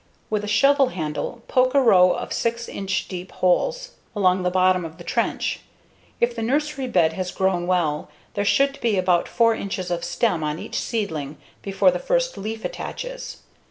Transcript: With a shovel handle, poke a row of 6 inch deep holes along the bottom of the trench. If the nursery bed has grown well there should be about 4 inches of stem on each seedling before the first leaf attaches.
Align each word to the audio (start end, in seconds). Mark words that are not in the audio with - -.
With 0.31 0.43
a 0.43 0.47
shovel 0.47 0.87
handle, 0.87 1.43
poke 1.47 1.75
a 1.75 1.79
row 1.79 2.11
of 2.13 2.33
6 2.33 2.67
inch 2.67 3.07
deep 3.07 3.31
holes 3.33 3.91
along 4.15 4.41
the 4.41 4.49
bottom 4.49 4.83
of 4.83 4.97
the 4.97 5.03
trench. 5.03 5.59
If 6.19 6.35
the 6.35 6.41
nursery 6.41 6.87
bed 6.87 7.13
has 7.13 7.29
grown 7.29 7.67
well 7.67 8.09
there 8.33 8.43
should 8.43 8.81
be 8.81 8.97
about 8.97 9.27
4 9.27 9.53
inches 9.53 9.91
of 9.91 10.03
stem 10.03 10.43
on 10.43 10.57
each 10.57 10.79
seedling 10.81 11.37
before 11.61 11.91
the 11.91 11.99
first 11.99 12.35
leaf 12.35 12.65
attaches. 12.65 13.43